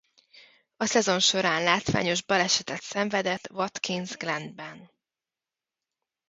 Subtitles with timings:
[0.77, 4.91] A szezon során látványos balesetet szenvedett Watkins Glenben.